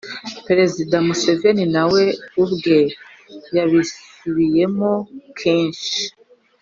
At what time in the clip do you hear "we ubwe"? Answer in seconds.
1.91-2.77